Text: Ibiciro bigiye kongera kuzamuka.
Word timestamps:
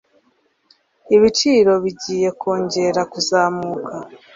Ibiciro 1.15 1.73
bigiye 1.83 2.29
kongera 2.41 3.01
kuzamuka. 3.11 3.93